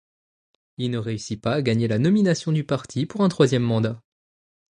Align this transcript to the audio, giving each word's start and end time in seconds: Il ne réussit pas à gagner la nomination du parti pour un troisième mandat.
Il 0.79 0.89
ne 0.89 0.97
réussit 0.97 1.39
pas 1.39 1.51
à 1.53 1.61
gagner 1.61 1.87
la 1.87 1.99
nomination 1.99 2.51
du 2.51 2.63
parti 2.63 3.05
pour 3.05 3.21
un 3.21 3.29
troisième 3.29 3.61
mandat. 3.61 4.01